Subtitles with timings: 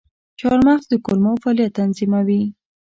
[0.39, 2.43] چارمغز د کولمو فعالیت تنظیموي.